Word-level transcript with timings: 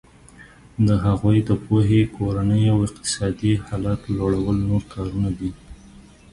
د 0.87 0.89
هغوی 1.05 1.37
د 1.49 1.51
پوهې 1.65 2.01
کورني 2.15 2.61
او 2.73 2.77
اقتصادي 2.87 3.53
حالت 3.65 3.99
لوړول 4.17 4.57
نور 4.69 4.83
کارونه 4.93 5.29
دي. 5.39 5.51